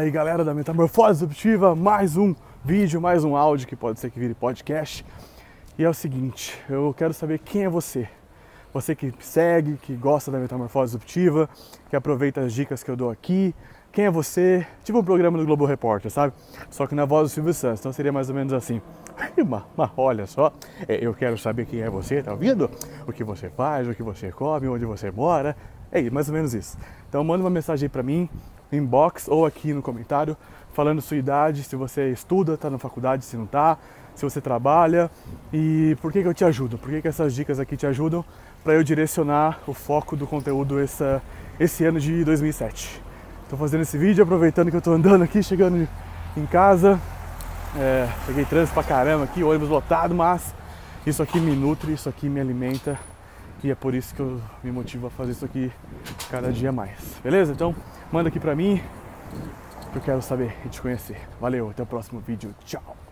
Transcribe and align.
aí 0.00 0.10
galera 0.10 0.44
da 0.44 0.52
Metamorfose 0.52 1.20
Disruptiva, 1.20 1.74
mais 1.74 2.16
um 2.16 2.34
vídeo, 2.62 3.00
mais 3.00 3.24
um 3.24 3.34
áudio 3.34 3.66
que 3.66 3.74
pode 3.74 3.98
ser 3.98 4.10
que 4.10 4.18
vire 4.18 4.34
podcast. 4.34 5.04
E 5.78 5.84
é 5.84 5.88
o 5.88 5.94
seguinte, 5.94 6.58
eu 6.68 6.94
quero 6.94 7.14
saber 7.14 7.38
quem 7.38 7.64
é 7.64 7.68
você. 7.68 8.06
Você 8.74 8.94
que 8.94 9.12
segue, 9.20 9.78
que 9.78 9.94
gosta 9.94 10.30
da 10.30 10.38
Metamorfose 10.38 10.92
Disruptiva, 10.92 11.48
que 11.88 11.96
aproveita 11.96 12.42
as 12.42 12.52
dicas 12.52 12.82
que 12.82 12.90
eu 12.90 12.96
dou 12.96 13.10
aqui. 13.10 13.54
Quem 13.90 14.04
é 14.04 14.10
você? 14.10 14.66
Tipo 14.84 14.98
um 14.98 15.04
programa 15.04 15.38
do 15.38 15.46
Globo 15.46 15.64
Repórter, 15.64 16.10
sabe? 16.10 16.34
Só 16.68 16.86
que 16.86 16.94
na 16.94 17.06
voz 17.06 17.30
do 17.30 17.34
Silvio 17.34 17.54
Santos, 17.54 17.80
então 17.80 17.92
seria 17.92 18.12
mais 18.12 18.28
ou 18.28 18.34
menos 18.34 18.52
assim. 18.52 18.82
Mas, 19.48 19.62
mas 19.74 19.90
olha 19.96 20.26
só, 20.26 20.52
é, 20.86 20.98
eu 21.02 21.14
quero 21.14 21.38
saber 21.38 21.64
quem 21.64 21.80
é 21.80 21.88
você, 21.88 22.22
tá 22.22 22.32
ouvindo? 22.32 22.70
O 23.06 23.12
que 23.12 23.24
você 23.24 23.48
faz, 23.48 23.88
o 23.88 23.94
que 23.94 24.02
você 24.02 24.30
come, 24.30 24.68
onde 24.68 24.84
você 24.84 25.10
mora. 25.10 25.56
É 25.90 26.10
mais 26.10 26.28
ou 26.28 26.34
menos 26.34 26.52
isso. 26.52 26.76
Então 27.08 27.24
manda 27.24 27.42
uma 27.42 27.48
mensagem 27.48 27.86
aí 27.86 27.88
pra 27.88 28.02
mim, 28.02 28.28
inbox 28.72 29.28
ou 29.28 29.46
aqui 29.46 29.72
no 29.72 29.82
comentário, 29.82 30.36
falando 30.72 31.00
sua 31.00 31.16
idade, 31.16 31.62
se 31.62 31.76
você 31.76 32.10
estuda, 32.10 32.54
está 32.54 32.68
na 32.68 32.78
faculdade, 32.78 33.24
se 33.24 33.36
não 33.36 33.44
está, 33.44 33.78
se 34.14 34.24
você 34.24 34.40
trabalha 34.40 35.10
e 35.52 35.96
por 36.00 36.12
que, 36.12 36.22
que 36.22 36.28
eu 36.28 36.34
te 36.34 36.44
ajudo, 36.44 36.78
por 36.78 36.90
que, 36.90 37.02
que 37.02 37.08
essas 37.08 37.34
dicas 37.34 37.60
aqui 37.60 37.76
te 37.76 37.86
ajudam 37.86 38.24
para 38.64 38.74
eu 38.74 38.82
direcionar 38.82 39.60
o 39.66 39.72
foco 39.72 40.16
do 40.16 40.26
conteúdo 40.26 40.80
essa, 40.80 41.22
esse 41.60 41.84
ano 41.84 42.00
de 42.00 42.24
2007. 42.24 43.00
Estou 43.44 43.58
fazendo 43.58 43.82
esse 43.82 43.96
vídeo 43.96 44.24
aproveitando 44.24 44.70
que 44.70 44.76
eu 44.76 44.78
estou 44.78 44.94
andando 44.94 45.22
aqui, 45.22 45.42
chegando 45.42 45.86
em 46.36 46.46
casa, 46.46 47.00
é, 47.76 48.08
peguei 48.26 48.44
trânsito 48.44 48.74
pra 48.74 48.82
caramba 48.82 49.24
aqui, 49.24 49.44
ônibus 49.44 49.68
lotado, 49.68 50.14
mas 50.14 50.54
isso 51.06 51.22
aqui 51.22 51.38
me 51.38 51.54
nutre, 51.54 51.92
isso 51.92 52.08
aqui 52.08 52.28
me 52.28 52.40
alimenta 52.40 52.98
e 53.62 53.70
é 53.70 53.74
por 53.74 53.94
isso 53.94 54.14
que 54.14 54.20
eu 54.20 54.40
me 54.62 54.72
motivo 54.72 55.06
a 55.06 55.10
fazer 55.10 55.32
isso 55.32 55.44
aqui 55.44 55.70
cada 56.30 56.50
dia 56.52 56.72
mais. 56.72 56.98
Beleza? 57.22 57.52
Então, 57.52 57.74
manda 58.12 58.28
aqui 58.28 58.40
pra 58.40 58.54
mim, 58.54 58.80
que 59.92 59.98
eu 59.98 60.02
quero 60.02 60.22
saber 60.22 60.56
e 60.64 60.68
te 60.68 60.80
conhecer. 60.80 61.20
Valeu, 61.40 61.70
até 61.70 61.82
o 61.82 61.86
próximo 61.86 62.20
vídeo. 62.20 62.54
Tchau! 62.64 63.05